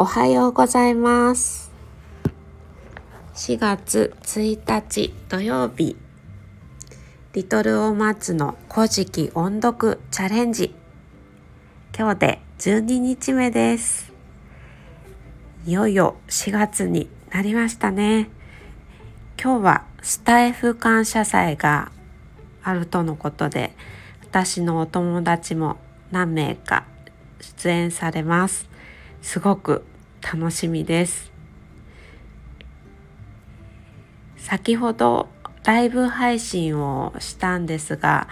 [0.00, 1.72] おはようございます。
[3.34, 5.96] 4月1日土曜日。
[7.32, 10.72] リトルオーマッツの古事記音読チャレンジ。
[11.98, 14.12] 今日で12日目です。
[15.66, 18.30] いよいよ4月になりましたね。
[19.36, 21.90] 今日はスタイフ感謝祭が
[22.62, 23.74] あるとのことで
[24.22, 25.76] 私のお友達も
[26.12, 26.86] 何名か
[27.40, 28.68] 出演されます。
[29.22, 29.84] すごく
[30.22, 31.32] 楽しみです。
[34.36, 35.28] 先ほど
[35.64, 38.28] ライブ配信をしたんですが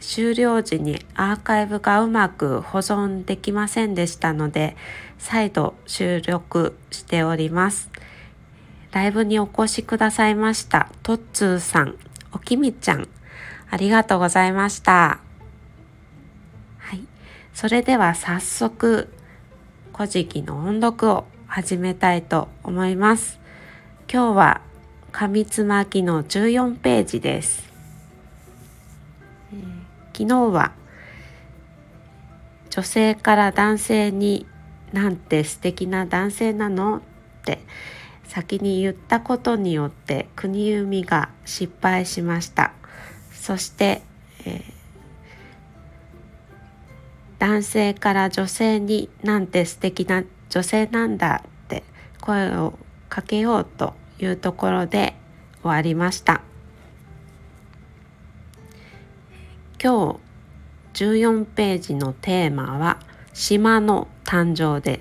[0.00, 4.76] 終了時にアーカイブがうまく保存できませんでしたので
[5.18, 7.90] 再度収録しております。
[8.92, 11.96] ライブにお越しくださいましたトッツーさん
[12.32, 13.06] おきみちゃん
[13.70, 15.20] ありがとうございました。
[16.78, 17.06] はい。
[17.52, 19.12] それでは早速
[19.98, 23.40] 古事記の音読を始めたいと思います。
[24.08, 24.60] 今日は
[25.10, 27.68] 紙つまきの14ページです、
[29.52, 30.70] えー、昨日は
[32.70, 34.46] 女性から男性に
[34.92, 37.00] なんて素敵な男性なのっ
[37.44, 37.58] て
[38.22, 42.72] 先に言ったことによって国生みが失敗しました。
[43.32, 44.02] そして、
[44.44, 44.77] えー
[47.38, 51.84] 男性から女性になんて素敵な女性なんだって
[52.20, 55.14] 声をかけようというところで
[55.62, 56.42] 終わりました。
[59.80, 60.18] 今
[60.94, 62.98] 日14ページのテーマは
[63.32, 65.00] 島の誕生で。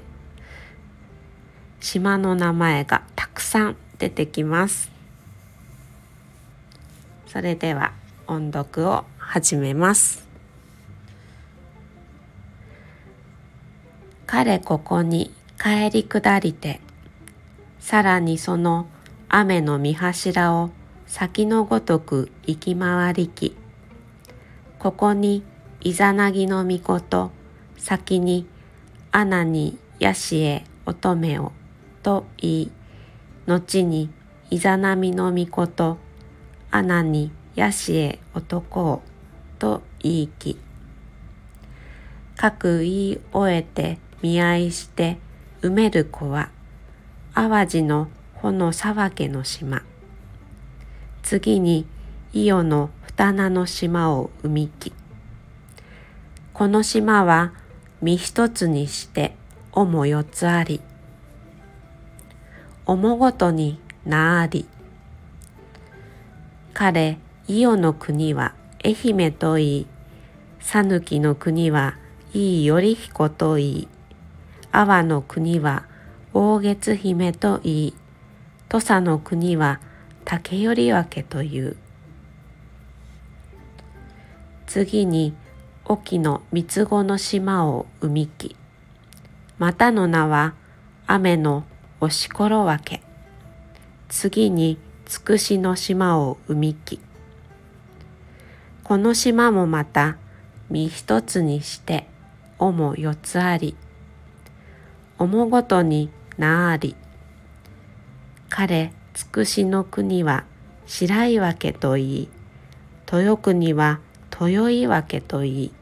[1.80, 4.92] 島の名前がたくさん出てきます。
[7.28, 7.94] それでは
[8.28, 10.27] 音読を始めます。
[14.28, 16.82] 彼ここに帰り下りて、
[17.80, 18.88] さらにその
[19.30, 20.70] 雨の見柱を
[21.06, 23.56] 先のごとく行き回りき、
[24.80, 25.44] ここに
[25.80, 27.32] イザナギの御事、
[27.78, 28.46] 先に
[29.12, 31.54] 穴にヤシエ乙女を
[32.04, 32.72] と言い、
[33.46, 34.10] 後に
[34.50, 35.98] イザナミの御事、
[36.70, 39.02] 穴にヤシエ男を
[39.58, 40.60] と言いき、
[42.36, 45.18] 各言い終えて見合いして
[45.62, 46.50] 埋める子は
[47.34, 49.84] 淡路の穂の沢家の島。
[51.24, 51.86] 次に
[52.34, 54.94] 伊予の二名の島を生みき
[56.54, 57.54] この島は
[58.02, 59.36] 身一つにして
[59.74, 60.82] 尾も四つあり。
[62.88, 64.66] もごとに名あり。
[66.74, 69.88] 彼伊予の国は愛媛といい。
[70.60, 71.96] 讃岐の国は
[72.34, 73.88] いい頼彦といい。
[74.78, 75.88] 阿波の国は
[76.36, 77.94] 大月姫と言い、
[78.70, 79.82] 土佐の国は
[80.24, 81.78] 竹頼分という。
[84.68, 85.34] 次に
[85.84, 88.56] 沖の三つ子の島を生みき、
[89.58, 90.54] またの名は
[91.08, 91.64] 雨の
[92.00, 93.02] 押しころ分け。
[94.10, 97.00] 次につくしの島を生みき。
[98.84, 100.18] この島もまた
[100.70, 102.08] 身一つにして
[102.60, 103.76] 尾も四つあり。
[105.20, 106.96] 思ごとになあり。
[108.50, 110.46] 彼、つくしの国は
[110.86, 112.30] 白岩家と言い、
[113.12, 114.00] 豊国は
[114.32, 115.74] 豊岩家と言い、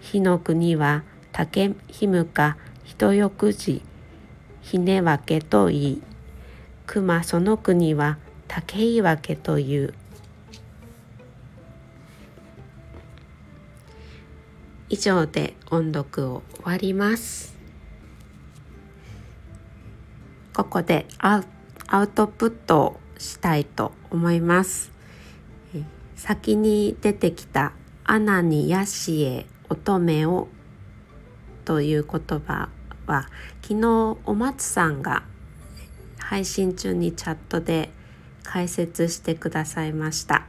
[0.00, 3.82] 火の国は竹ひむか人よくじ、
[4.62, 6.02] ひねわけと言い、
[6.86, 8.18] 熊その国は
[8.48, 9.94] 竹岩家という。
[14.88, 17.59] 以上で音読を終わります。
[20.60, 24.92] ここでアウトプットをしたいと思います。
[26.16, 27.72] 先に出てきた
[28.04, 30.48] 「アナにヤシエ乙女を」
[31.64, 32.68] という言葉
[33.06, 33.30] は
[33.62, 35.22] 昨日お松さんが
[36.18, 37.90] 配信中にチャットで
[38.42, 40.46] 解説してくださいました。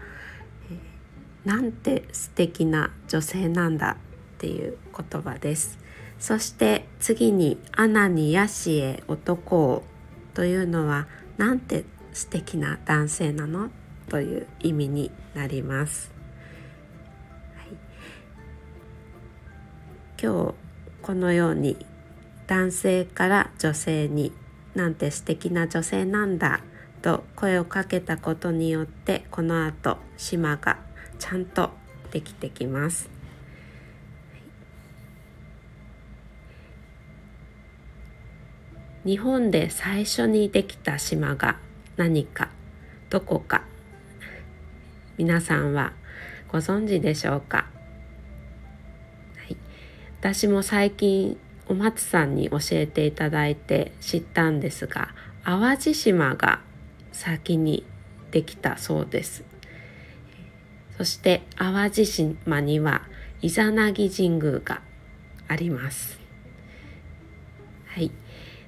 [1.45, 3.95] なんて素敵な女性なんだっ
[4.39, 4.77] ていう
[5.09, 5.79] 言葉です。
[6.19, 9.83] そして次に「アナにヤシエ男を」
[10.33, 11.07] というのは
[11.37, 13.69] なんて素敵な男性なの？
[14.09, 16.11] という意味になります。
[17.55, 17.67] はい、
[20.21, 20.53] 今日
[21.01, 21.85] このように
[22.47, 24.33] 男性から女性に
[24.75, 26.61] なんて素敵な女性なんだ
[27.01, 30.79] と声をかけたことによってこの後島が
[31.19, 31.71] ちゃんと
[32.11, 33.10] できてきます。
[39.03, 41.57] 日本で最初にできた島が
[41.97, 42.49] 何か
[43.09, 43.63] どこか。
[45.17, 45.93] 皆さんは
[46.47, 47.67] ご存知でしょうか、
[49.37, 49.57] はい、
[50.19, 51.37] 私も最近
[51.67, 55.09] お松さんに教えていただいて知ったんですが
[55.43, 56.61] 淡路島が
[57.11, 57.85] 先に
[58.31, 59.43] できたそうです。
[60.97, 63.01] そして淡路島には
[63.41, 64.81] イザナギ神宮が
[65.47, 66.19] あります。
[67.87, 68.11] はい。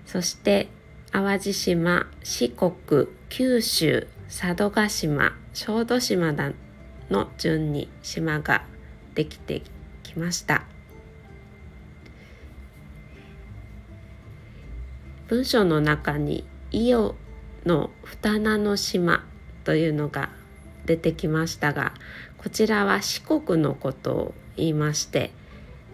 [0.06, 0.68] そして
[1.12, 6.34] 淡路島四国九州佐渡島小豆島
[7.10, 8.66] の順に島が
[9.16, 9.62] できて
[10.04, 10.66] きました。
[15.34, 17.16] 文章の中に「伊予
[17.66, 19.26] の二名の島」
[19.64, 20.30] というのが
[20.86, 21.94] 出てきましたが
[22.38, 25.32] こちらは四国のことを言いまして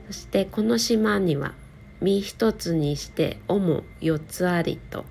[0.07, 1.53] そしてこの島には
[2.01, 5.05] 身一つにして「おも四つあり」と。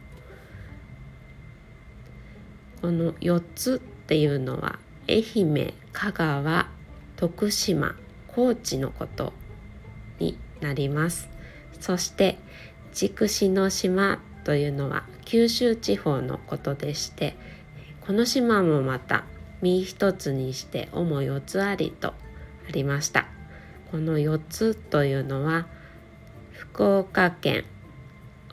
[2.81, 6.69] この4つっていうのは愛媛香川
[7.17, 7.97] 徳島
[8.29, 9.33] 高知のこと
[10.21, 11.29] になります。
[11.81, 12.39] そして
[12.93, 17.37] 筑紫の島というのは九州地方のことでして
[18.01, 19.25] この島もまた
[19.61, 22.15] 身一つにして主四つありとあ
[22.73, 23.27] りました。
[23.91, 25.67] この4つというのは
[26.59, 27.65] 福岡県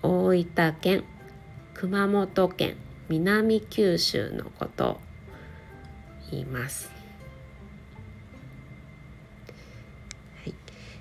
[0.04, 1.04] 大分県
[1.74, 2.78] 熊本県
[3.10, 5.00] 南九州のことを
[6.30, 6.92] 言います。
[10.44, 10.54] はい。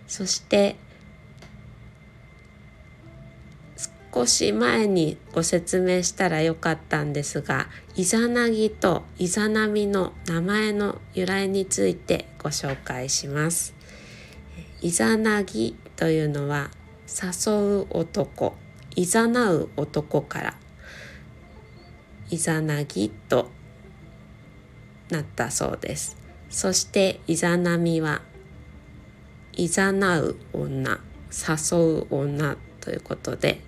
[0.06, 0.76] そして
[4.14, 7.66] 少し前にご説明したらよかったんですが
[7.96, 13.74] イザナギとイザナミの名前の由来についてご紹介します。
[14.80, 16.70] イザナギというのは
[17.06, 17.52] 誘
[17.82, 18.54] う男
[18.96, 20.54] いざなう男から
[22.30, 23.50] イザナギと
[25.10, 26.16] なったそうです。
[26.48, 28.22] そしてイザナミは
[29.52, 30.98] いざなう女
[31.30, 33.60] 誘う女ということで、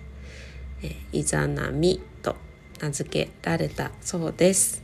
[1.11, 2.35] いざなみと
[2.81, 4.81] 名付けられたそうです。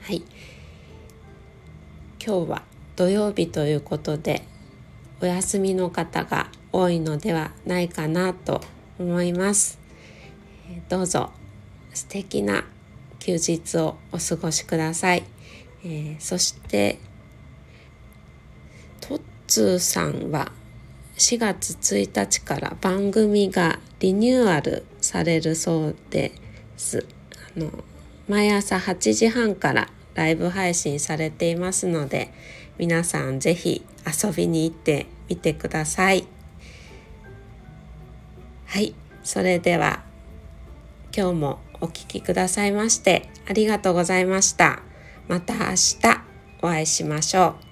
[0.00, 0.22] はい。
[2.24, 4.42] 今日は土曜日ということで
[5.20, 8.60] お休みの方が多いのではないかなと
[8.98, 9.78] 思います。
[10.88, 11.30] どうぞ
[11.92, 12.64] 素敵な
[13.18, 15.24] 休日をお過ごしください。
[15.84, 16.98] えー、そして
[19.00, 20.52] トッツーさんは
[21.16, 26.32] 4月1日から番組がリニューアルされるそうで
[26.76, 27.06] す。
[27.56, 27.70] あの
[28.28, 32.32] 毎朝8時半からライブ配信されていますので
[32.78, 36.26] 皆さんぜひ遊びに行ってみてください
[38.66, 40.02] はいそれでは
[41.16, 44.80] 今日もお聴きくださいましてありがとうございました。
[45.28, 45.98] また明日
[46.62, 47.63] お会いしましょう。